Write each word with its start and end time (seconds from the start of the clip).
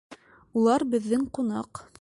Улар 0.61 0.87
беҙҙең 0.95 1.31
ҡунаҡ! 1.39 1.89